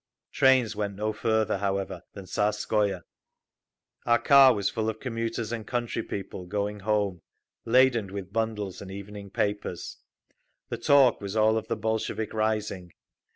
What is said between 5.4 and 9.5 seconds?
and country people going home, laden with bundles and evening